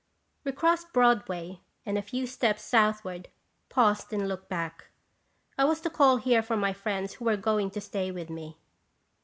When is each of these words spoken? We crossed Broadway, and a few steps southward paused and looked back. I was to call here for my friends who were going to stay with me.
We 0.43 0.51
crossed 0.51 0.93
Broadway, 0.93 1.59
and 1.85 1.95
a 1.95 2.01
few 2.01 2.25
steps 2.25 2.63
southward 2.63 3.29
paused 3.69 4.11
and 4.11 4.27
looked 4.27 4.49
back. 4.49 4.87
I 5.59 5.65
was 5.65 5.79
to 5.81 5.91
call 5.91 6.17
here 6.17 6.41
for 6.41 6.57
my 6.57 6.73
friends 6.73 7.13
who 7.13 7.25
were 7.25 7.37
going 7.37 7.69
to 7.69 7.79
stay 7.81 8.09
with 8.09 8.31
me. 8.31 8.57